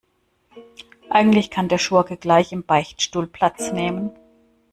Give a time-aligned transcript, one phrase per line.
[1.11, 4.09] Eigentlich kann der Schurke gleich im Beichtstuhl Platz nehmen.